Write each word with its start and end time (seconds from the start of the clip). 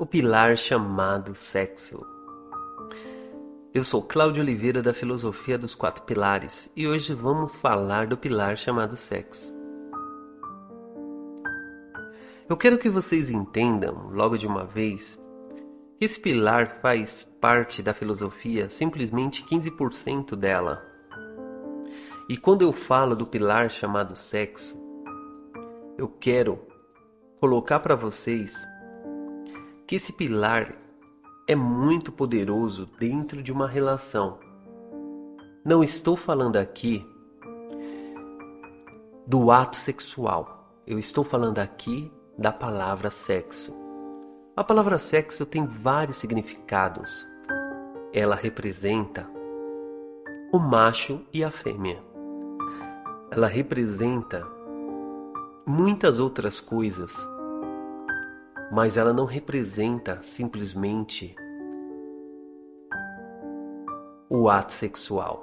O 0.00 0.06
pilar 0.06 0.56
chamado 0.56 1.34
sexo. 1.34 2.06
Eu 3.74 3.84
sou 3.84 4.02
Cláudio 4.02 4.42
Oliveira 4.42 4.80
da 4.80 4.94
Filosofia 4.94 5.58
dos 5.58 5.74
Quatro 5.74 6.04
Pilares 6.04 6.70
e 6.74 6.88
hoje 6.88 7.12
vamos 7.12 7.54
falar 7.54 8.06
do 8.06 8.16
pilar 8.16 8.56
chamado 8.56 8.96
sexo. 8.96 9.54
Eu 12.48 12.56
quero 12.56 12.78
que 12.78 12.88
vocês 12.88 13.28
entendam, 13.28 14.08
logo 14.10 14.38
de 14.38 14.46
uma 14.46 14.64
vez, 14.64 15.20
que 15.98 16.06
esse 16.06 16.18
pilar 16.18 16.78
faz 16.80 17.30
parte 17.38 17.82
da 17.82 17.92
filosofia 17.92 18.70
simplesmente 18.70 19.44
15% 19.44 20.34
dela. 20.34 20.89
E 22.30 22.36
quando 22.36 22.62
eu 22.62 22.72
falo 22.72 23.16
do 23.16 23.26
pilar 23.26 23.68
chamado 23.68 24.14
sexo, 24.14 24.80
eu 25.98 26.06
quero 26.06 26.60
colocar 27.40 27.80
para 27.80 27.96
vocês 27.96 28.54
que 29.84 29.96
esse 29.96 30.12
pilar 30.12 30.76
é 31.48 31.56
muito 31.56 32.12
poderoso 32.12 32.88
dentro 33.00 33.42
de 33.42 33.50
uma 33.50 33.66
relação. 33.66 34.38
Não 35.64 35.82
estou 35.82 36.14
falando 36.14 36.56
aqui 36.56 37.04
do 39.26 39.50
ato 39.50 39.76
sexual. 39.76 40.72
Eu 40.86 41.00
estou 41.00 41.24
falando 41.24 41.58
aqui 41.58 42.12
da 42.38 42.52
palavra 42.52 43.10
sexo. 43.10 43.74
A 44.56 44.62
palavra 44.62 45.00
sexo 45.00 45.44
tem 45.44 45.66
vários 45.66 46.18
significados. 46.18 47.26
Ela 48.12 48.36
representa 48.36 49.28
o 50.52 50.60
macho 50.60 51.26
e 51.32 51.42
a 51.42 51.50
fêmea. 51.50 52.08
Ela 53.30 53.46
representa 53.46 54.46
muitas 55.66 56.20
outras 56.20 56.58
coisas 56.60 57.14
mas 58.70 58.96
ela 58.96 59.12
não 59.12 59.24
representa 59.24 60.22
simplesmente 60.22 61.34
o 64.28 64.48
ato 64.48 64.72
sexual. 64.72 65.42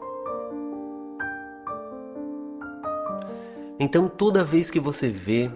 Então, 3.79 4.07
toda 4.07 4.43
vez 4.43 4.71
que 4.71 4.79
você 4.79 5.09
vê 5.09 5.51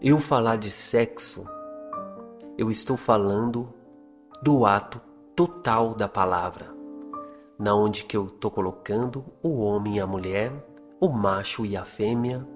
eu 0.00 0.20
falar 0.20 0.56
de 0.56 0.70
sexo, 0.70 1.44
eu 2.56 2.70
estou 2.70 2.96
falando 2.96 3.74
do 4.40 4.64
ato 4.64 5.00
total 5.34 5.92
da 5.92 6.08
palavra, 6.08 6.72
na 7.58 7.74
onde 7.74 8.04
que 8.04 8.16
eu 8.16 8.26
estou 8.26 8.50
colocando 8.50 9.24
o 9.42 9.58
homem 9.58 9.96
e 9.96 10.00
a 10.00 10.06
mulher, 10.06 10.52
o 11.04 11.12
macho 11.12 11.66
e 11.66 11.76
a 11.76 11.84
fêmea, 11.84 12.46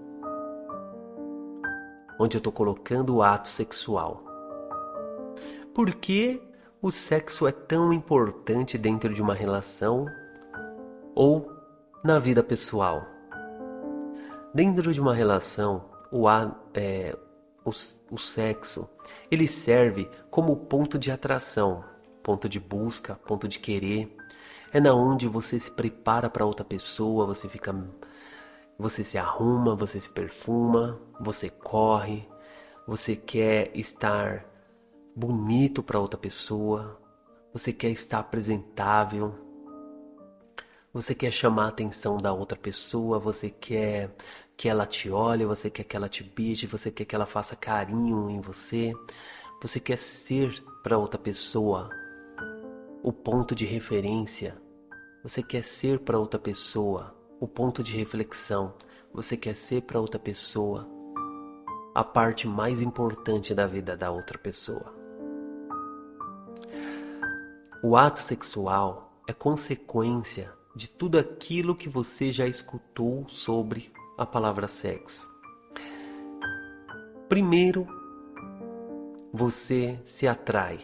onde 2.18 2.34
eu 2.34 2.38
estou 2.38 2.50
colocando 2.50 3.16
o 3.16 3.22
ato 3.22 3.46
sexual. 3.46 4.24
Por 5.74 5.94
que 5.94 6.42
o 6.80 6.90
sexo 6.90 7.46
é 7.46 7.52
tão 7.52 7.92
importante 7.92 8.78
dentro 8.78 9.12
de 9.12 9.20
uma 9.20 9.34
relação 9.34 10.06
ou 11.14 11.52
na 12.02 12.18
vida 12.18 12.42
pessoal? 12.42 13.06
Dentro 14.54 14.94
de 14.94 15.00
uma 15.00 15.14
relação, 15.14 15.84
o, 16.10 16.26
é, 16.72 17.14
o, 17.62 17.70
o 18.10 18.18
sexo 18.18 18.88
ele 19.30 19.46
serve 19.46 20.10
como 20.30 20.56
ponto 20.56 20.98
de 20.98 21.10
atração, 21.10 21.84
ponto 22.22 22.48
de 22.48 22.58
busca, 22.58 23.14
ponto 23.26 23.46
de 23.46 23.58
querer. 23.58 24.16
É 24.72 24.80
na 24.80 24.94
onde 24.94 25.28
você 25.28 25.60
se 25.60 25.70
prepara 25.70 26.30
para 26.30 26.46
outra 26.46 26.64
pessoa, 26.64 27.26
você 27.26 27.46
fica 27.46 27.74
você 28.78 29.02
se 29.02 29.18
arruma, 29.18 29.74
você 29.74 29.98
se 30.00 30.08
perfuma, 30.08 31.00
você 31.20 31.50
corre, 31.50 32.28
você 32.86 33.16
quer 33.16 33.76
estar 33.76 34.46
bonito 35.16 35.82
para 35.82 35.98
outra 35.98 36.18
pessoa, 36.18 37.00
você 37.52 37.72
quer 37.72 37.90
estar 37.90 38.20
apresentável, 38.20 39.34
você 40.92 41.12
quer 41.12 41.32
chamar 41.32 41.64
a 41.64 41.68
atenção 41.68 42.18
da 42.18 42.32
outra 42.32 42.56
pessoa, 42.56 43.18
você 43.18 43.50
quer 43.50 44.14
que 44.56 44.68
ela 44.68 44.86
te 44.86 45.10
olhe, 45.10 45.44
você 45.44 45.68
quer 45.68 45.82
que 45.82 45.96
ela 45.96 46.08
te 46.08 46.22
beije, 46.22 46.66
você 46.66 46.90
quer 46.90 47.04
que 47.04 47.14
ela 47.16 47.26
faça 47.26 47.56
carinho 47.56 48.30
em 48.30 48.40
você, 48.40 48.92
você 49.60 49.80
quer 49.80 49.98
ser 49.98 50.62
para 50.84 50.96
outra 50.96 51.18
pessoa 51.18 51.90
o 53.02 53.12
ponto 53.12 53.56
de 53.56 53.64
referência, 53.64 54.56
você 55.22 55.42
quer 55.42 55.64
ser 55.64 55.98
para 55.98 56.18
outra 56.18 56.38
pessoa 56.38 57.17
o 57.40 57.46
ponto 57.46 57.82
de 57.82 57.96
reflexão. 57.96 58.74
Você 59.12 59.36
quer 59.36 59.56
ser 59.56 59.82
para 59.82 60.00
outra 60.00 60.18
pessoa 60.18 60.88
a 61.94 62.04
parte 62.04 62.46
mais 62.46 62.80
importante 62.80 63.54
da 63.54 63.66
vida 63.66 63.96
da 63.96 64.10
outra 64.10 64.38
pessoa. 64.38 64.94
O 67.82 67.96
ato 67.96 68.20
sexual 68.20 69.12
é 69.26 69.32
consequência 69.32 70.52
de 70.74 70.88
tudo 70.88 71.18
aquilo 71.18 71.74
que 71.74 71.88
você 71.88 72.30
já 72.30 72.46
escutou 72.46 73.24
sobre 73.28 73.92
a 74.16 74.24
palavra 74.24 74.68
sexo. 74.68 75.28
Primeiro, 77.28 77.86
você 79.32 80.00
se 80.04 80.26
atrai. 80.26 80.78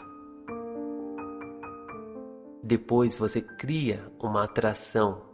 Depois 2.63 3.15
você 3.15 3.41
cria 3.41 4.05
uma 4.19 4.45
atração 4.45 5.34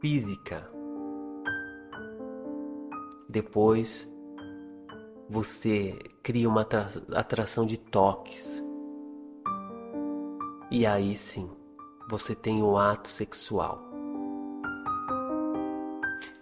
física. 0.00 0.68
Depois 3.28 4.12
você 5.28 5.96
cria 6.22 6.48
uma 6.48 6.66
atração 7.14 7.64
de 7.64 7.76
toques. 7.76 8.64
E 10.70 10.86
aí 10.86 11.16
sim, 11.16 11.48
você 12.08 12.34
tem 12.34 12.62
o 12.62 12.76
ato 12.76 13.08
sexual. 13.08 13.88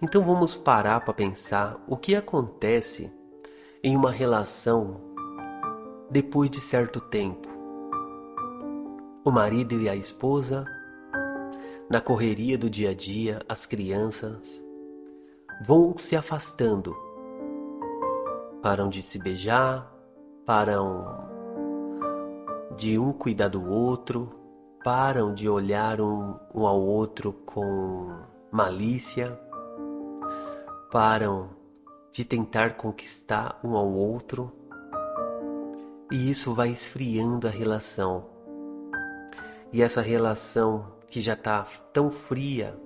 Então 0.01 0.23
vamos 0.23 0.55
parar 0.55 1.01
para 1.01 1.13
pensar 1.13 1.83
o 1.87 1.97
que 1.97 2.15
acontece 2.15 3.13
em 3.83 3.97
uma 3.97 4.11
relação 4.11 5.01
depois 6.11 6.49
de 6.49 6.61
certo 6.61 7.01
tempo. 7.01 7.49
O 9.25 9.31
marido 9.31 9.79
e 9.81 9.89
a 9.89 9.97
esposa 9.97 10.65
na 11.91 12.01
correria 12.01 12.59
do 12.59 12.69
dia 12.69 12.91
a 12.91 12.95
dia, 12.95 13.41
as 13.49 13.65
crianças 13.65 14.63
vão 15.67 15.97
se 15.97 16.15
afastando. 16.15 16.95
Param 18.63 18.89
de 18.89 19.03
se 19.03 19.19
beijar, 19.19 19.91
param 20.45 21.27
de 22.77 22.99
um 22.99 23.13
cuidar 23.13 23.49
do 23.49 23.71
outro, 23.71 24.31
param 24.85 25.33
de 25.33 25.49
olhar 25.49 26.01
um, 26.01 26.35
um 26.55 26.67
ao 26.67 26.81
outro 26.81 27.33
com 27.33 28.15
malícia, 28.53 29.39
param 30.91 31.51
de 32.13 32.25
tentar 32.25 32.77
conquistar 32.77 33.59
um 33.65 33.77
ao 33.77 33.91
outro, 33.91 34.53
e 36.13 36.31
isso 36.31 36.55
vai 36.55 36.69
esfriando 36.69 37.47
a 37.47 37.51
relação. 37.51 38.27
E 39.73 39.83
essa 39.83 40.01
relação 40.01 40.98
que 41.11 41.21
já 41.21 41.33
está 41.33 41.65
tão 41.93 42.11
fria 42.11 42.79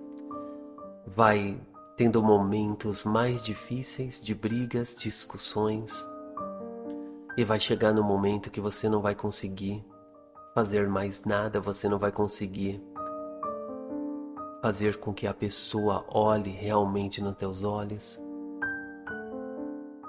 vai 1.06 1.60
tendo 1.96 2.22
momentos 2.22 3.04
mais 3.04 3.44
difíceis 3.44 4.20
de 4.20 4.34
brigas, 4.34 4.96
discussões, 4.96 5.92
e 7.36 7.44
vai 7.44 7.58
chegar 7.58 7.92
no 7.92 8.02
momento 8.02 8.50
que 8.50 8.60
você 8.60 8.88
não 8.88 9.00
vai 9.00 9.14
conseguir 9.14 9.84
fazer 10.54 10.88
mais 10.88 11.24
nada, 11.24 11.60
você 11.60 11.88
não 11.88 11.98
vai 11.98 12.12
conseguir 12.12 12.82
fazer 14.60 14.98
com 14.98 15.12
que 15.12 15.26
a 15.26 15.34
pessoa 15.34 16.04
olhe 16.08 16.50
realmente 16.50 17.20
nos 17.20 17.36
teus 17.36 17.64
olhos, 17.64 18.20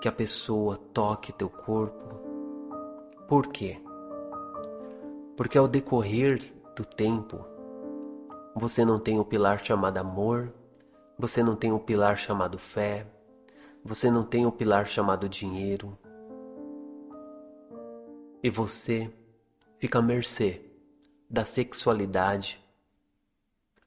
que 0.01 0.07
a 0.07 0.11
pessoa 0.11 0.77
toque 0.93 1.31
teu 1.31 1.49
corpo. 1.49 2.19
Por 3.27 3.47
quê? 3.47 3.81
Porque 5.35 5.57
ao 5.57 5.67
decorrer 5.67 6.43
do 6.75 6.85
tempo, 6.85 7.52
você 8.55 8.85
não 8.85 8.99
tem 8.99 9.19
o 9.19 9.25
pilar 9.25 9.63
chamado 9.63 9.97
amor, 9.97 10.53
você 11.17 11.41
não 11.41 11.55
tem 11.55 11.71
o 11.71 11.79
pilar 11.79 12.17
chamado 12.17 12.57
fé, 12.57 13.07
você 13.83 14.09
não 14.09 14.23
tem 14.23 14.45
o 14.45 14.51
pilar 14.51 14.85
chamado 14.85 15.27
dinheiro. 15.27 15.97
E 18.41 18.49
você 18.49 19.11
fica 19.79 19.99
à 19.99 20.01
mercê 20.01 20.61
da 21.29 21.43
sexualidade 21.43 22.63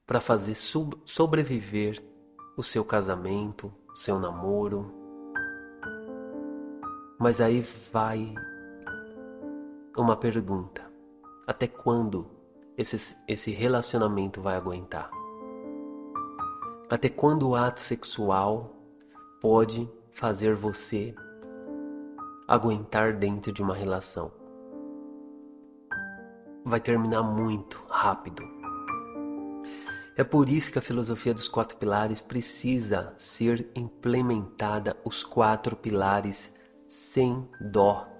para 0.06 0.20
fazer 0.20 0.54
sobreviver 0.54 2.02
o 2.56 2.62
seu 2.62 2.84
casamento, 2.84 3.72
o 3.88 3.96
seu 3.96 4.18
namoro. 4.18 4.92
Mas 7.18 7.40
aí 7.40 7.60
vai 7.92 8.34
uma 9.96 10.16
pergunta: 10.16 10.82
até 11.46 11.66
quando 11.66 12.35
esse, 12.76 13.16
esse 13.26 13.50
relacionamento 13.50 14.40
vai 14.40 14.56
aguentar? 14.56 15.10
Até 16.88 17.08
quando 17.08 17.48
o 17.48 17.56
ato 17.56 17.80
sexual 17.80 18.76
pode 19.40 19.90
fazer 20.12 20.54
você 20.54 21.14
aguentar 22.46 23.12
dentro 23.12 23.52
de 23.52 23.62
uma 23.62 23.74
relação? 23.74 24.30
Vai 26.64 26.80
terminar 26.80 27.22
muito 27.22 27.82
rápido. 27.88 28.42
É 30.16 30.24
por 30.24 30.48
isso 30.48 30.72
que 30.72 30.78
a 30.78 30.82
filosofia 30.82 31.34
dos 31.34 31.48
quatro 31.48 31.76
pilares 31.76 32.20
precisa 32.20 33.12
ser 33.16 33.70
implementada 33.74 34.96
os 35.04 35.22
quatro 35.22 35.76
pilares 35.76 36.54
sem 36.88 37.46
dó. 37.60 38.15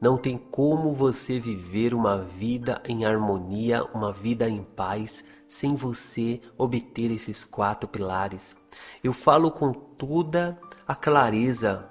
Não 0.00 0.16
tem 0.16 0.38
como 0.38 0.94
você 0.94 1.38
viver 1.38 1.92
uma 1.92 2.16
vida 2.16 2.82
em 2.88 3.04
harmonia, 3.04 3.84
uma 3.92 4.10
vida 4.10 4.48
em 4.48 4.62
paz, 4.62 5.22
sem 5.46 5.74
você 5.74 6.40
obter 6.56 7.10
esses 7.10 7.44
quatro 7.44 7.86
pilares. 7.86 8.56
Eu 9.04 9.12
falo 9.12 9.50
com 9.50 9.72
toda 9.72 10.58
a 10.88 10.94
clareza, 10.94 11.86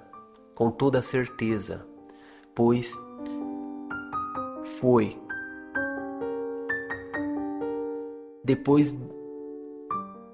com 0.56 0.70
toda 0.70 0.98
a 0.98 1.02
certeza, 1.02 1.86
pois 2.52 2.98
foi 4.80 5.16
depois 8.42 8.98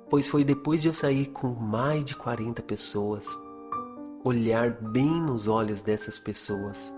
pois 0.08 0.28
foi 0.28 0.44
depois 0.44 0.80
de 0.80 0.88
eu 0.88 0.94
sair 0.94 1.26
com 1.26 1.48
mais 1.48 2.04
de 2.04 2.14
40 2.14 2.62
pessoas, 2.62 3.26
olhar 4.24 4.70
bem 4.70 5.10
nos 5.20 5.48
olhos 5.48 5.82
dessas 5.82 6.16
pessoas, 6.16 6.92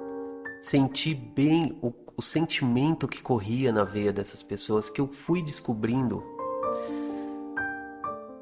sentir 0.61 1.15
bem 1.15 1.79
o, 1.83 1.93
o 2.17 2.23
sentimento 2.23 3.07
que 3.07 3.23
corria 3.23 3.73
na 3.73 3.85
veia 3.85 4.13
dessas 4.13 4.43
pessoas, 4.43 4.91
que 4.91 5.01
eu 5.01 5.07
fui 5.07 5.43
descobrindo 5.43 6.23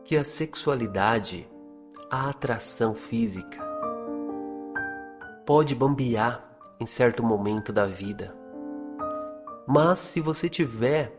que 0.04 0.16
a 0.16 0.24
sexualidade, 0.24 1.48
a 2.10 2.30
atração 2.30 2.94
física, 2.94 3.64
pode 5.44 5.74
bambear 5.74 6.42
em 6.78 6.86
certo 6.86 7.22
momento 7.22 7.72
da 7.72 7.86
vida. 7.86 8.34
Mas 9.66 9.98
se 9.98 10.20
você 10.20 10.48
tiver 10.48 11.12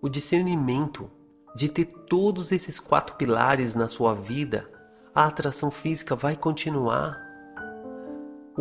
o 0.00 0.08
discernimento 0.08 1.10
de 1.54 1.68
ter 1.68 1.86
todos 1.86 2.52
esses 2.52 2.78
quatro 2.78 3.16
pilares 3.16 3.74
na 3.74 3.88
sua 3.88 4.14
vida, 4.14 4.70
a 5.14 5.26
atração 5.26 5.70
física 5.70 6.14
vai 6.14 6.36
continuar, 6.36 7.18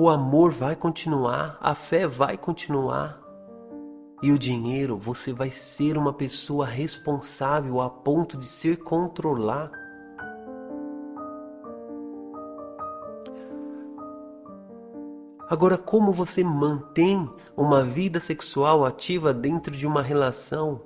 o 0.01 0.07
amor 0.07 0.51
vai 0.51 0.77
continuar, 0.77 1.57
a 1.59 1.75
fé 1.75 2.07
vai 2.07 2.37
continuar. 2.37 3.19
E 4.23 4.31
o 4.31 4.39
dinheiro, 4.39 4.97
você 4.97 5.33
vai 5.33 5.51
ser 5.51 5.97
uma 5.97 6.13
pessoa 6.13 6.65
responsável 6.65 7.81
a 7.81 7.89
ponto 7.89 8.37
de 8.37 8.45
se 8.45 8.77
controlar. 8.77 9.69
Agora, 15.49 15.77
como 15.77 16.13
você 16.13 16.45
mantém 16.45 17.29
uma 17.57 17.83
vida 17.83 18.21
sexual 18.21 18.85
ativa 18.85 19.33
dentro 19.33 19.75
de 19.75 19.85
uma 19.85 20.01
relação? 20.01 20.79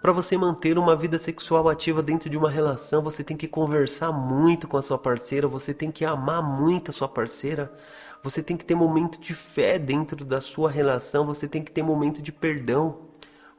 Para 0.00 0.12
você 0.12 0.36
manter 0.38 0.78
uma 0.78 0.94
vida 0.94 1.18
sexual 1.18 1.68
ativa 1.68 2.00
dentro 2.00 2.30
de 2.30 2.38
uma 2.38 2.48
relação, 2.48 3.02
você 3.02 3.24
tem 3.24 3.36
que 3.36 3.48
conversar 3.48 4.12
muito 4.12 4.68
com 4.68 4.76
a 4.76 4.82
sua 4.82 4.96
parceira, 4.96 5.48
você 5.48 5.74
tem 5.74 5.90
que 5.90 6.04
amar 6.04 6.40
muito 6.40 6.90
a 6.90 6.94
sua 6.94 7.08
parceira, 7.08 7.72
você 8.26 8.42
tem 8.42 8.56
que 8.56 8.64
ter 8.64 8.74
momento 8.74 9.20
de 9.20 9.32
fé 9.34 9.78
dentro 9.78 10.24
da 10.24 10.40
sua 10.40 10.68
relação, 10.68 11.24
você 11.24 11.46
tem 11.46 11.62
que 11.62 11.70
ter 11.70 11.84
momento 11.84 12.20
de 12.20 12.32
perdão. 12.32 13.02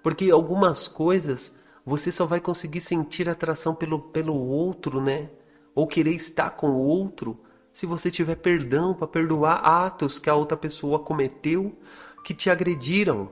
Porque 0.04 0.30
algumas 0.30 0.90
coisas 0.90 1.56
você 1.86 2.12
só 2.12 2.26
vai 2.26 2.42
conseguir 2.42 2.82
sentir 2.82 3.30
atração 3.30 3.74
pelo, 3.74 3.98
pelo 3.98 4.36
outro, 4.36 5.00
né? 5.00 5.30
Ou 5.74 5.88
querer 5.88 6.12
estar 6.12 6.50
com 6.50 6.72
o 6.72 6.80
outro 6.80 7.40
se 7.72 7.86
você 7.86 8.12
tiver 8.12 8.36
perdão 8.36 8.94
para 8.94 9.08
perdoar 9.08 9.56
atos 9.56 10.20
que 10.20 10.30
a 10.30 10.36
outra 10.36 10.58
pessoa 10.58 11.00
cometeu 11.00 11.74
que 12.22 12.34
te 12.34 12.50
agrediram, 12.50 13.32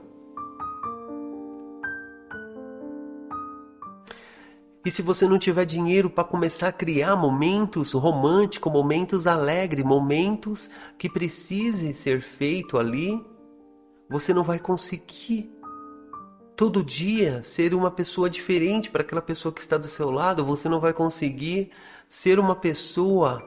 E 4.86 4.90
se 4.92 5.02
você 5.02 5.26
não 5.26 5.36
tiver 5.36 5.64
dinheiro 5.64 6.08
para 6.08 6.22
começar 6.22 6.68
a 6.68 6.72
criar 6.72 7.16
momentos 7.16 7.92
românticos, 7.92 8.72
momentos 8.72 9.26
alegres, 9.26 9.84
momentos 9.84 10.70
que 10.96 11.10
precise 11.10 11.92
ser 11.92 12.20
feito 12.20 12.78
ali, 12.78 13.20
você 14.08 14.32
não 14.32 14.44
vai 14.44 14.60
conseguir 14.60 15.50
todo 16.54 16.84
dia 16.84 17.42
ser 17.42 17.74
uma 17.74 17.90
pessoa 17.90 18.30
diferente 18.30 18.88
para 18.88 19.02
aquela 19.02 19.20
pessoa 19.20 19.52
que 19.52 19.60
está 19.60 19.76
do 19.76 19.88
seu 19.88 20.08
lado, 20.08 20.44
você 20.44 20.68
não 20.68 20.78
vai 20.78 20.92
conseguir 20.92 21.72
ser 22.08 22.38
uma 22.38 22.54
pessoa 22.54 23.42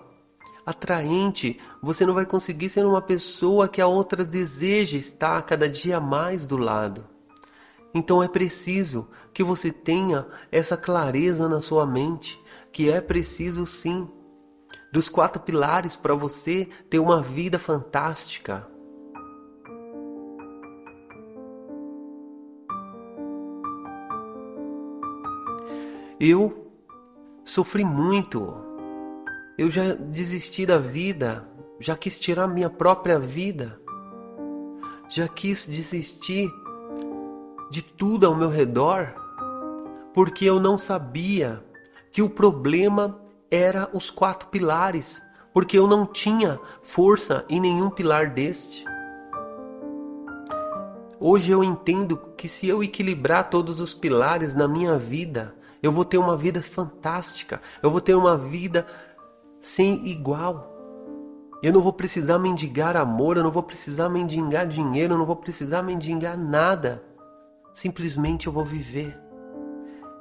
atraente, 0.66 1.58
você 1.82 2.06
não 2.06 2.14
vai 2.14 2.26
conseguir 2.26 2.70
ser 2.70 2.86
uma 2.86 3.02
pessoa 3.02 3.70
que 3.70 3.80
a 3.80 3.88
outra 3.88 4.26
deseja 4.26 4.98
estar 4.98 5.42
cada 5.44 5.70
dia 5.70 6.02
mais 6.02 6.46
do 6.46 6.58
lado. 6.58 7.19
Então 7.94 8.22
é 8.22 8.28
preciso 8.28 9.08
que 9.34 9.44
você 9.44 9.72
tenha 9.72 10.28
essa 10.52 10.78
clareza 10.78 11.50
na 11.50 11.60
sua 11.60 11.86
mente, 11.86 12.40
que 12.72 12.90
é 12.90 13.02
preciso 13.02 13.66
sim 13.66 14.08
dos 14.92 15.10
quatro 15.10 15.42
pilares 15.42 15.96
para 15.96 16.14
você 16.14 16.68
ter 16.90 17.00
uma 17.00 17.22
vida 17.22 17.58
fantástica. 17.58 18.68
Eu 26.20 26.72
sofri 27.46 27.86
muito. 27.86 28.54
Eu 29.58 29.72
já 29.72 29.94
desisti 29.94 30.66
da 30.66 30.78
vida, 30.78 31.48
já 31.80 31.96
quis 31.96 32.20
tirar 32.20 32.48
minha 32.48 32.70
própria 32.70 33.18
vida. 33.18 33.80
Já 35.08 35.28
quis 35.28 35.66
desistir 35.66 36.52
de 37.70 37.82
tudo 37.82 38.26
ao 38.26 38.36
meu 38.36 38.50
redor, 38.50 39.14
porque 40.14 40.46
eu 40.46 40.60
não 40.60 40.78
sabia 40.78 41.64
que 42.12 42.22
o 42.22 42.30
problema 42.30 43.20
era 43.52 43.90
os 43.94 44.10
quatro 44.10 44.48
pilares, 44.50 45.22
porque 45.54 45.78
eu 45.78 45.88
não 45.88 46.06
tinha 46.06 46.60
força 46.82 47.46
em 47.50 47.60
nenhum 47.60 47.90
pilar 47.90 48.30
deste. 48.32 48.86
Hoje 51.20 51.52
eu 51.52 51.64
entendo 51.64 52.18
que 52.38 52.48
se 52.48 52.68
eu 52.68 52.84
equilibrar 52.84 53.50
todos 53.50 53.80
os 53.80 53.94
pilares 53.94 54.56
na 54.56 54.68
minha 54.68 54.98
vida, 54.98 55.54
eu 55.84 55.92
vou 55.92 56.06
ter 56.06 56.18
uma 56.18 56.38
vida 56.38 56.62
fantástica, 56.62 57.62
eu 57.84 57.92
vou 57.92 58.00
ter 58.00 58.16
uma 58.16 58.38
vida 58.38 58.86
sem 59.62 60.08
igual. 60.08 60.76
Eu 61.62 61.74
não 61.74 61.82
vou 61.82 61.92
precisar 61.92 62.40
mendigar 62.40 62.96
amor, 62.96 63.36
eu 63.36 63.44
não 63.44 63.52
vou 63.52 63.64
precisar 63.64 64.08
mendigar 64.08 64.66
dinheiro, 64.66 65.14
eu 65.14 65.18
não 65.18 65.26
vou 65.26 65.36
precisar 65.36 65.82
mendigar 65.82 66.38
nada. 66.38 67.04
Simplesmente 67.74 68.48
eu 68.48 68.54
vou 68.54 68.66
viver 68.66 69.18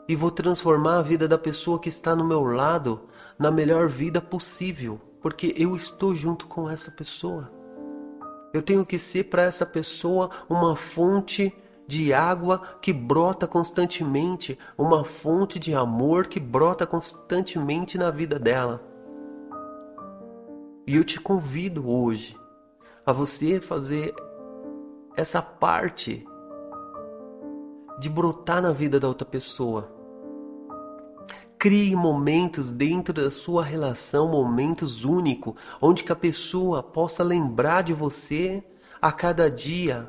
e 0.08 0.16
vou 0.16 0.30
transformar 0.30 0.98
a 0.98 1.02
vida 1.02 1.28
da 1.28 1.36
pessoa 1.36 1.78
que 1.78 1.88
está 1.88 2.16
no 2.16 2.24
meu 2.24 2.44
lado 2.44 3.02
na 3.38 3.50
melhor 3.50 3.88
vida 3.88 4.20
possível, 4.20 5.00
porque 5.20 5.54
eu 5.56 5.76
estou 5.76 6.14
junto 6.14 6.46
com 6.46 6.68
essa 6.68 6.90
pessoa. 6.90 7.52
Eu 8.52 8.62
tenho 8.62 8.86
que 8.86 8.98
ser 8.98 9.24
para 9.24 9.42
essa 9.42 9.66
pessoa 9.66 10.30
uma 10.48 10.74
fonte 10.74 11.54
de 11.86 12.12
água 12.12 12.60
que 12.80 12.92
brota 12.92 13.46
constantemente, 13.46 14.58
uma 14.76 15.04
fonte 15.04 15.58
de 15.58 15.74
amor 15.74 16.26
que 16.26 16.40
brota 16.40 16.86
constantemente 16.86 17.96
na 17.96 18.10
vida 18.10 18.38
dela. 18.38 18.82
E 20.86 20.96
eu 20.96 21.04
te 21.04 21.20
convido 21.20 21.90
hoje 21.90 22.34
a 23.04 23.12
você 23.12 23.60
fazer 23.60 24.14
essa 25.16 25.42
parte 25.42 26.26
de 27.98 28.08
brotar 28.08 28.62
na 28.62 28.72
vida 28.72 29.00
da 29.00 29.08
outra 29.08 29.26
pessoa. 29.26 29.92
Crie 31.58 31.96
momentos 31.96 32.70
dentro 32.70 33.12
da 33.12 33.30
sua 33.30 33.64
relação, 33.64 34.28
momentos 34.28 35.04
únicos, 35.04 35.54
onde 35.80 36.04
que 36.04 36.12
a 36.12 36.16
pessoa 36.16 36.82
possa 36.82 37.24
lembrar 37.24 37.82
de 37.82 37.92
você 37.92 38.62
a 39.02 39.10
cada 39.10 39.50
dia. 39.50 40.08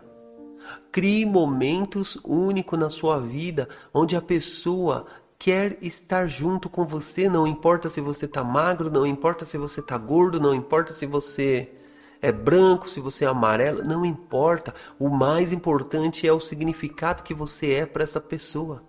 Crie 0.92 1.26
momentos 1.26 2.20
únicos 2.24 2.78
na 2.78 2.90
sua 2.90 3.20
vida, 3.20 3.68
onde 3.92 4.16
a 4.16 4.22
pessoa 4.22 5.08
quer 5.40 5.78
estar 5.82 6.28
junto 6.28 6.70
com 6.70 6.86
você, 6.86 7.28
não 7.28 7.48
importa 7.48 7.90
se 7.90 8.02
você 8.02 8.26
está 8.26 8.44
magro, 8.44 8.92
não 8.92 9.08
importa 9.08 9.46
se 9.46 9.58
você 9.58 9.80
está 9.80 9.98
gordo, 9.98 10.40
não 10.40 10.54
importa 10.54 10.94
se 10.94 11.06
você 11.06 11.74
é 12.22 12.32
branco, 12.32 12.90
se 12.90 13.00
você 13.00 13.24
é 13.24 13.28
amarelo, 13.28 13.84
não 13.84 14.06
importa. 14.06 14.74
O 15.00 15.10
mais 15.10 15.54
importante 15.54 16.28
é 16.28 16.34
o 16.34 16.40
significado 16.40 17.24
que 17.24 17.34
você 17.34 17.74
é 17.74 17.86
para 17.86 18.04
essa 18.04 18.20
pessoa. 18.20 18.84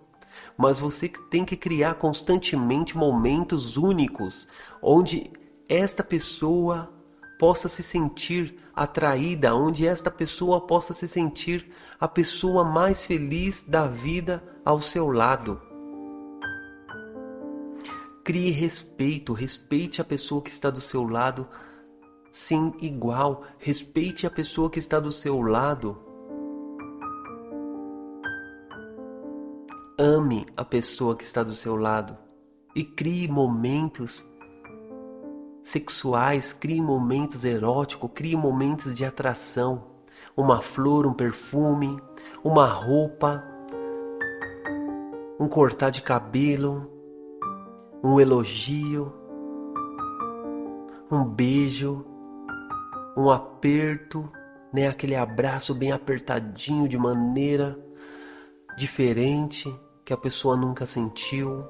Mas 0.57 0.79
você 0.79 1.07
tem 1.07 1.45
que 1.45 1.55
criar 1.55 1.95
constantemente 1.95 2.97
momentos 2.97 3.77
únicos 3.77 4.47
onde 4.81 5.31
esta 5.67 6.03
pessoa 6.03 6.91
possa 7.39 7.69
se 7.69 7.81
sentir 7.81 8.55
atraída, 8.75 9.55
onde 9.55 9.87
esta 9.87 10.11
pessoa 10.11 10.61
possa 10.61 10.93
se 10.93 11.07
sentir 11.07 11.71
a 11.99 12.07
pessoa 12.07 12.63
mais 12.63 13.03
feliz 13.05 13.63
da 13.63 13.87
vida 13.87 14.43
ao 14.63 14.81
seu 14.81 15.09
lado. 15.09 15.59
Crie 18.23 18.51
respeito, 18.51 19.33
respeite 19.33 20.01
a 20.01 20.03
pessoa 20.03 20.41
que 20.41 20.51
está 20.51 20.69
do 20.69 20.81
seu 20.81 21.03
lado, 21.03 21.47
sim, 22.31 22.73
igual. 22.81 23.43
Respeite 23.59 24.25
a 24.25 24.29
pessoa 24.31 24.69
que 24.69 24.79
está 24.79 24.99
do 24.99 25.11
seu 25.11 25.41
lado. 25.41 25.97
Ame 29.97 30.47
a 30.57 30.65
pessoa 30.65 31.15
que 31.15 31.23
está 31.23 31.43
do 31.43 31.53
seu 31.53 31.75
lado 31.75 32.17
e 32.75 32.83
crie 32.83 33.27
momentos 33.27 34.25
sexuais, 35.61 36.53
crie 36.53 36.81
momentos 36.81 37.45
eróticos, 37.45 38.09
crie 38.13 38.35
momentos 38.35 38.95
de 38.95 39.05
atração. 39.05 39.91
Uma 40.35 40.61
flor, 40.61 41.05
um 41.05 41.13
perfume, 41.13 41.97
uma 42.43 42.65
roupa, 42.65 43.43
um 45.39 45.47
cortar 45.47 45.89
de 45.89 46.01
cabelo, 46.01 46.89
um 48.03 48.19
elogio, 48.19 49.13
um 51.11 51.23
beijo, 51.23 52.05
um 53.15 53.29
aperto, 53.29 54.29
né, 54.73 54.87
aquele 54.87 55.15
abraço 55.15 55.75
bem 55.75 55.91
apertadinho 55.91 56.87
de 56.87 56.97
maneira 56.97 57.77
diferente 58.77 59.73
que 60.05 60.13
a 60.13 60.17
pessoa 60.17 60.55
nunca 60.55 60.85
sentiu. 60.85 61.63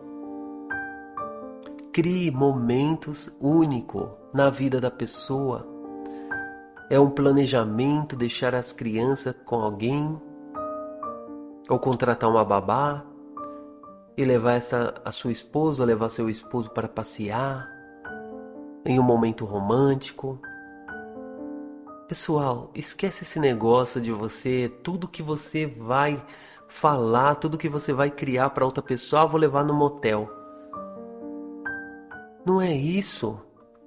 Crie 1.92 2.32
momentos 2.32 3.36
únicos 3.40 4.08
na 4.34 4.50
vida 4.50 4.80
da 4.80 4.90
pessoa. 4.90 5.68
É 6.90 7.00
um 7.00 7.10
planejamento 7.10 8.16
deixar 8.16 8.56
as 8.56 8.72
crianças 8.72 9.36
com 9.46 9.56
alguém 9.56 10.20
ou 11.70 11.80
contratar 11.80 12.30
uma 12.30 12.44
babá 12.46 13.06
e 14.18 14.26
levar 14.26 14.54
essa 14.54 14.94
a 15.04 15.12
sua 15.12 15.32
esposa, 15.32 15.86
levar 15.86 16.10
seu 16.10 16.30
esposo 16.30 16.70
para 16.72 16.88
passear 16.88 17.68
em 18.86 19.00
um 19.00 19.04
momento 19.04 19.46
romântico. 19.46 20.40
Pessoal, 22.12 22.70
esquece 22.76 23.24
esse 23.24 23.40
negócio 23.40 24.02
de 24.02 24.12
você, 24.12 24.70
tudo 24.84 25.08
que 25.08 25.24
você 25.24 25.66
vai 25.66 26.22
falar, 26.68 27.36
tudo 27.36 27.58
que 27.58 27.70
você 27.70 27.94
vai 27.94 28.12
criar 28.12 28.50
para 28.50 28.66
outra 28.66 28.84
pessoa, 28.84 29.22
ah, 29.22 29.26
vou 29.26 29.40
levar 29.40 29.64
no 29.64 29.74
motel. 29.74 30.30
Não 32.46 32.62
é 32.62 32.76
isso. 32.76 33.40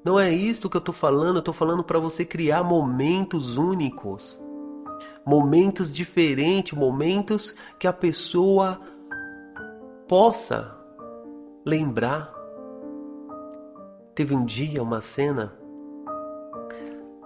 Não 0.02 0.18
é 0.18 0.30
isso 0.30 0.70
que 0.70 0.76
eu 0.78 0.78
estou 0.78 0.94
falando. 0.94 1.36
Eu 1.36 1.40
estou 1.40 1.52
falando 1.52 1.84
para 1.84 1.98
você 1.98 2.24
criar 2.24 2.62
momentos 2.62 3.58
únicos, 3.58 4.40
momentos 5.26 5.92
diferentes, 5.92 6.72
momentos 6.72 7.54
que 7.78 7.86
a 7.86 7.92
pessoa 7.92 8.80
possa 10.08 10.74
lembrar. 11.62 12.32
Teve 14.14 14.34
um 14.34 14.46
dia 14.46 14.82
uma 14.82 15.02
cena 15.02 15.62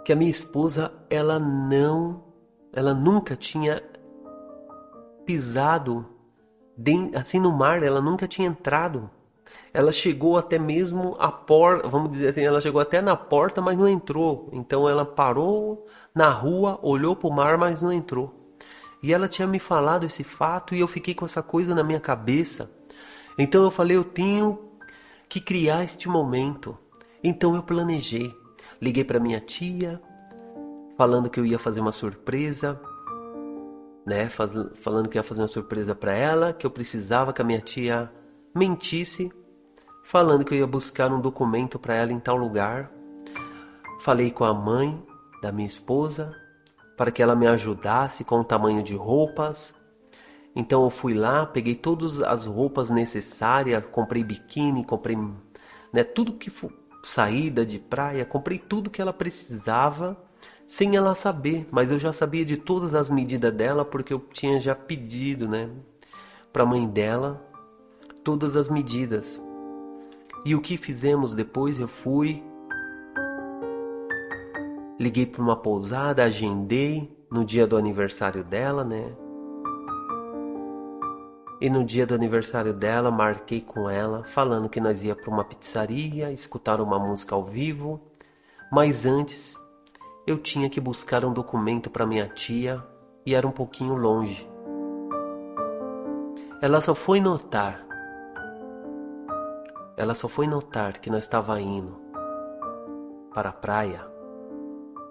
que 0.08 0.12
a 0.14 0.16
minha 0.16 0.30
esposa 0.30 0.90
ela 1.10 1.38
não, 1.38 2.24
ela 2.72 2.94
nunca 2.94 3.36
tinha 3.36 3.82
pisado 5.26 6.06
assim 7.14 7.38
no 7.38 7.52
mar, 7.52 7.82
ela 7.82 8.00
nunca 8.00 8.26
tinha 8.26 8.48
entrado. 8.48 9.10
Ela 9.70 9.92
chegou 9.92 10.38
até 10.38 10.58
mesmo 10.58 11.14
a 11.18 11.30
porta, 11.30 11.86
vamos 11.90 12.10
dizer 12.12 12.28
assim, 12.28 12.40
ela 12.40 12.58
chegou 12.58 12.80
até 12.80 13.02
na 13.02 13.14
porta, 13.14 13.60
mas 13.60 13.76
não 13.76 13.86
entrou. 13.86 14.48
Então 14.50 14.88
ela 14.88 15.04
parou 15.04 15.86
na 16.14 16.30
rua, 16.30 16.78
olhou 16.82 17.14
para 17.14 17.28
o 17.28 17.30
mar, 17.30 17.58
mas 17.58 17.82
não 17.82 17.92
entrou. 17.92 18.54
E 19.02 19.12
ela 19.12 19.28
tinha 19.28 19.46
me 19.46 19.58
falado 19.58 20.06
esse 20.06 20.24
fato 20.24 20.74
e 20.74 20.80
eu 20.80 20.88
fiquei 20.88 21.14
com 21.14 21.26
essa 21.26 21.42
coisa 21.42 21.74
na 21.74 21.84
minha 21.84 22.00
cabeça. 22.00 22.70
Então 23.36 23.62
eu 23.62 23.70
falei, 23.70 23.98
eu 23.98 24.04
tenho 24.04 24.70
que 25.28 25.38
criar 25.38 25.84
este 25.84 26.08
momento. 26.08 26.78
Então 27.22 27.54
eu 27.54 27.62
planejei. 27.62 28.34
Liguei 28.80 29.04
para 29.04 29.18
minha 29.18 29.40
tia, 29.40 30.00
falando 30.96 31.28
que 31.28 31.38
eu 31.38 31.46
ia 31.46 31.58
fazer 31.58 31.80
uma 31.80 31.92
surpresa, 31.92 32.80
né? 34.06 34.28
Faz, 34.28 34.52
falando 34.76 35.08
que 35.08 35.18
ia 35.18 35.22
fazer 35.22 35.42
uma 35.42 35.48
surpresa 35.48 35.94
para 35.94 36.12
ela, 36.12 36.52
que 36.52 36.66
eu 36.66 36.70
precisava 36.70 37.32
que 37.32 37.42
a 37.42 37.44
minha 37.44 37.60
tia 37.60 38.10
mentisse, 38.54 39.32
falando 40.02 40.44
que 40.44 40.54
eu 40.54 40.58
ia 40.58 40.66
buscar 40.66 41.12
um 41.12 41.20
documento 41.20 41.78
para 41.78 41.94
ela 41.94 42.12
em 42.12 42.20
tal 42.20 42.36
lugar. 42.36 42.90
Falei 44.00 44.30
com 44.30 44.44
a 44.44 44.54
mãe 44.54 45.00
da 45.42 45.52
minha 45.52 45.66
esposa 45.66 46.34
para 46.96 47.12
que 47.12 47.22
ela 47.22 47.36
me 47.36 47.46
ajudasse 47.46 48.24
com 48.24 48.40
o 48.40 48.44
tamanho 48.44 48.82
de 48.82 48.96
roupas. 48.96 49.72
Então 50.54 50.82
eu 50.82 50.90
fui 50.90 51.14
lá, 51.14 51.46
peguei 51.46 51.76
todas 51.76 52.20
as 52.20 52.44
roupas 52.44 52.90
necessárias, 52.90 53.84
comprei 53.92 54.24
biquíni, 54.24 54.84
comprei 54.84 55.16
né, 55.92 56.02
tudo 56.02 56.32
que 56.32 56.50
saída 57.02 57.64
de 57.64 57.78
praia, 57.78 58.24
comprei 58.24 58.58
tudo 58.58 58.90
que 58.90 59.00
ela 59.00 59.12
precisava 59.12 60.16
sem 60.66 60.96
ela 60.96 61.14
saber, 61.14 61.66
mas 61.70 61.90
eu 61.90 61.98
já 61.98 62.12
sabia 62.12 62.44
de 62.44 62.56
todas 62.56 62.94
as 62.94 63.08
medidas 63.08 63.52
dela 63.52 63.84
porque 63.84 64.12
eu 64.12 64.20
tinha 64.32 64.60
já 64.60 64.74
pedido, 64.74 65.48
né, 65.48 65.70
para 66.52 66.62
a 66.62 66.66
mãe 66.66 66.86
dela 66.86 67.42
todas 68.22 68.56
as 68.56 68.68
medidas. 68.68 69.40
E 70.44 70.54
o 70.54 70.60
que 70.60 70.76
fizemos 70.76 71.34
depois? 71.34 71.80
Eu 71.80 71.88
fui, 71.88 72.42
liguei 75.00 75.26
para 75.26 75.42
uma 75.42 75.56
pousada, 75.56 76.22
agendei 76.22 77.16
no 77.30 77.44
dia 77.44 77.66
do 77.66 77.76
aniversário 77.76 78.44
dela, 78.44 78.84
né? 78.84 79.12
E 81.60 81.68
no 81.68 81.84
dia 81.84 82.06
do 82.06 82.14
aniversário 82.14 82.72
dela, 82.72 83.10
marquei 83.10 83.60
com 83.60 83.90
ela, 83.90 84.24
falando 84.24 84.68
que 84.68 84.80
nós 84.80 85.02
ia 85.02 85.16
para 85.16 85.30
uma 85.30 85.44
pizzaria, 85.44 86.30
escutar 86.30 86.80
uma 86.80 86.98
música 86.98 87.34
ao 87.34 87.44
vivo, 87.44 88.00
mas 88.70 89.04
antes 89.04 89.56
eu 90.26 90.38
tinha 90.38 90.70
que 90.70 90.80
buscar 90.80 91.24
um 91.24 91.32
documento 91.32 91.90
para 91.90 92.06
minha 92.06 92.28
tia 92.28 92.84
e 93.26 93.34
era 93.34 93.46
um 93.46 93.50
pouquinho 93.50 93.94
longe. 93.94 94.48
Ela 96.60 96.80
só 96.80 96.94
foi 96.94 97.20
notar 97.20 97.88
ela 99.98 100.14
só 100.14 100.28
foi 100.28 100.46
notar 100.46 101.00
que 101.00 101.10
nós 101.10 101.24
estava 101.24 101.60
indo 101.60 102.00
para 103.34 103.48
a 103.48 103.52
praia 103.52 104.06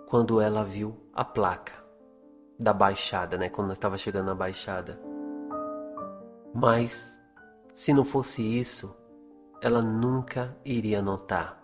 quando 0.07 0.39
ela 0.39 0.63
viu 0.63 0.95
a 1.13 1.25
placa 1.25 1.73
da 2.57 2.71
baixada, 2.71 3.37
né? 3.37 3.49
Quando 3.49 3.67
nós 3.67 3.75
estava 3.75 3.97
chegando 3.97 4.27
na 4.27 4.33
baixada. 4.33 4.97
Mas 6.59 7.19
se 7.71 7.93
não 7.93 8.03
fosse 8.03 8.41
isso, 8.41 8.97
ela 9.61 9.79
nunca 9.79 10.57
iria 10.65 11.03
notar. 11.03 11.61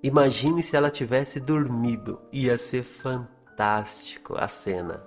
Imagine 0.00 0.62
se 0.62 0.76
ela 0.76 0.92
tivesse 0.92 1.40
dormido, 1.40 2.20
ia 2.30 2.56
ser 2.56 2.84
fantástico 2.84 4.36
a 4.38 4.46
cena. 4.46 5.02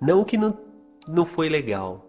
Não 0.00 0.24
que 0.24 0.36
não, 0.36 0.58
não 1.06 1.24
foi 1.24 1.48
legal, 1.48 2.04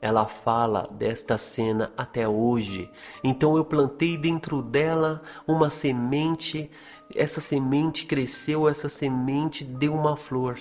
ela 0.00 0.24
fala 0.24 0.88
desta 0.90 1.36
cena 1.36 1.92
até 1.94 2.26
hoje. 2.26 2.90
Então 3.22 3.54
eu 3.58 3.66
plantei 3.66 4.16
dentro 4.16 4.62
dela 4.62 5.20
uma 5.46 5.68
semente, 5.68 6.70
essa 7.14 7.42
semente 7.42 8.06
cresceu, 8.06 8.66
essa 8.66 8.88
semente 8.88 9.62
deu 9.62 9.92
uma 9.92 10.16
flor. 10.16 10.56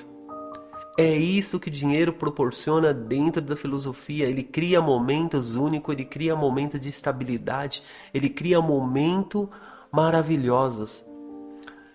É 0.97 1.11
isso 1.11 1.59
que 1.59 1.71
dinheiro 1.71 2.13
proporciona 2.13 2.93
dentro 2.93 3.41
da 3.41 3.55
filosofia. 3.55 4.27
Ele 4.27 4.43
cria 4.43 4.79
momentos 4.79 5.55
únicos, 5.55 5.93
ele 5.93 6.05
cria 6.05 6.35
momentos 6.35 6.79
de 6.79 6.89
estabilidade, 6.89 7.83
ele 8.13 8.29
cria 8.29 8.61
momentos 8.61 9.47
maravilhosos. 9.91 11.03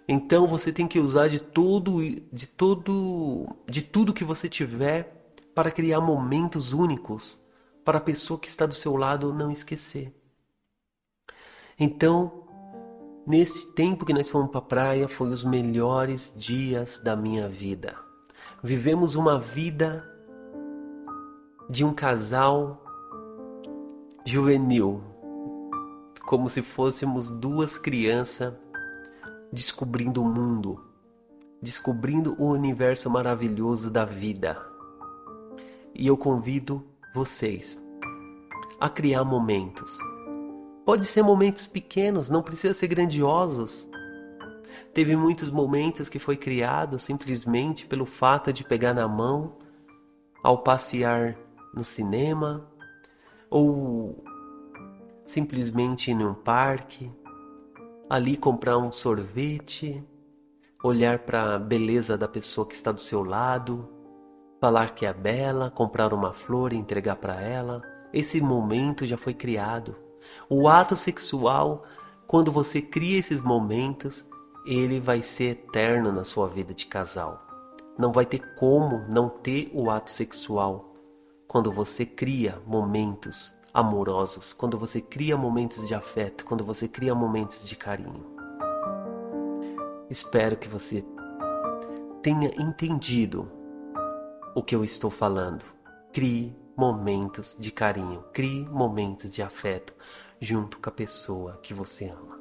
Então 0.09 0.49
você 0.49 0.73
tem 0.73 0.89
que 0.89 0.99
usar 0.99 1.29
de 1.29 1.39
todo, 1.39 2.01
de 2.33 2.47
todo, 2.47 3.47
de 3.69 3.83
tudo 3.83 4.13
que 4.13 4.25
você 4.25 4.49
tiver 4.49 5.33
para 5.55 5.71
criar 5.71 6.01
momentos 6.01 6.73
únicos 6.73 7.39
para 7.85 7.99
a 7.99 8.01
pessoa 8.01 8.39
que 8.39 8.49
está 8.49 8.67
do 8.67 8.75
seu 8.75 8.97
lado 8.97 9.33
não 9.33 9.51
esquecer. 9.51 10.13
Então, 11.79 12.49
nesse 13.27 13.73
tempo 13.75 14.05
que 14.05 14.13
nós 14.13 14.29
fomos 14.29 14.51
para 14.51 14.59
a 14.59 14.63
praia, 14.63 15.09
foi 15.09 15.29
os 15.29 15.45
melhores 15.45 16.33
dias 16.37 16.99
da 16.99 17.15
minha 17.15 17.49
vida. 17.49 18.08
Vivemos 18.63 19.15
uma 19.15 19.39
vida 19.39 20.05
de 21.69 21.85
um 21.85 21.93
casal 21.93 22.83
juvenil, 24.25 25.03
como 26.27 26.49
se 26.49 26.63
fôssemos 26.63 27.31
duas 27.31 27.79
crianças 27.79 28.55
descobrindo 29.53 30.23
o 30.23 30.29
mundo, 30.29 30.85
descobrindo 31.63 32.35
o 32.39 32.49
universo 32.49 33.09
maravilhoso 33.09 33.91
da 33.91 34.05
vida 34.05 34.69
e 35.99 36.07
eu 36.07 36.17
convido 36.17 36.87
vocês 37.13 37.83
a 38.81 38.89
criar 38.89 39.25
momentos. 39.25 39.99
Pode 40.87 41.05
ser 41.05 41.23
momentos 41.23 41.67
pequenos, 41.67 42.31
não 42.31 42.41
precisa 42.41 42.73
ser 42.73 42.87
grandiosos. 42.87 43.88
Teve 44.93 45.17
muitos 45.17 45.51
momentos 45.51 46.09
que 46.09 46.19
foi 46.19 46.37
criado 46.37 46.99
simplesmente 46.99 47.87
pelo 47.87 48.07
fato 48.07 48.53
de 48.53 48.65
pegar 48.65 48.95
na 48.95 49.07
mão 49.07 49.57
ao 50.43 50.59
passear 50.59 51.37
no 51.75 51.85
cinema 51.85 52.67
ou 53.51 54.25
simplesmente 55.25 56.11
ir 56.11 56.15
num 56.15 56.35
parque, 56.35 57.11
ali 58.09 58.37
comprar 58.37 58.79
um 58.79 58.91
sorvete, 58.91 60.03
olhar 60.83 61.21
para 61.21 61.55
a 61.55 61.59
beleza 61.59 62.17
da 62.17 62.29
pessoa 62.29 62.67
que 62.67 62.75
está 62.75 62.91
do 62.93 63.01
seu 63.01 63.23
lado, 63.23 63.89
falar 64.61 64.95
que 64.95 65.07
é 65.07 65.13
bela, 65.13 65.71
comprar 65.71 66.13
uma 66.13 66.33
flor 66.33 66.73
e 66.73 66.77
entregar 66.77 67.17
para 67.17 67.41
ela. 67.41 67.83
Esse 68.13 68.41
momento 68.41 69.07
já 69.07 69.17
foi 69.17 69.35
criado. 69.35 69.97
O 70.49 70.69
ato 70.69 70.97
sexual, 70.97 71.85
quando 72.27 72.51
você 72.51 72.81
cria 72.81 73.19
esses 73.19 73.43
momentos, 73.43 74.28
ele 74.69 75.01
vai 75.01 75.23
ser 75.23 75.53
eterno 75.53 76.13
na 76.13 76.25
sua 76.25 76.47
vida 76.47 76.75
de 76.75 76.85
casal. 76.85 77.43
Não 77.97 78.13
vai 78.13 78.27
ter 78.27 78.55
como 78.57 78.99
não 79.09 79.31
ter 79.31 79.71
o 79.73 79.91
ato 79.91 80.11
sexual 80.11 80.95
quando 81.47 81.73
você 81.73 82.05
cria 82.05 82.61
momentos 82.67 83.55
amorosos, 83.73 84.53
quando 84.53 84.77
você 84.77 85.01
cria 85.01 85.39
momentos 85.39 85.89
de 85.89 85.95
afeto, 85.95 86.45
quando 86.45 86.63
você 86.65 86.87
cria 86.87 87.15
momentos 87.15 87.67
de 87.67 87.75
carinho. 87.77 88.27
Espero 90.11 90.55
que 90.55 90.69
você 90.69 91.03
tenha 92.23 92.51
entendido 92.61 93.51
o 94.55 94.63
que 94.63 94.75
eu 94.75 94.85
estou 94.85 95.11
falando. 95.11 95.65
Crie 96.13 96.55
momentos 96.77 97.57
de 97.59 97.73
carinho, 97.73 98.23
crie 98.35 98.69
momentos 98.69 99.31
de 99.31 99.43
afeto 99.43 99.95
junto 100.39 100.79
com 100.79 100.91
a 100.91 100.93
pessoa 100.93 101.59
que 101.63 101.73
você 101.73 102.09
ama. 102.09 102.38